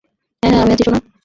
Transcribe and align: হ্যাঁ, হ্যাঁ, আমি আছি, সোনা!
হ্যাঁ, 0.43 0.51
হ্যাঁ, 0.51 0.63
আমি 0.63 0.73
আছি, 0.73 0.83
সোনা! 0.83 0.99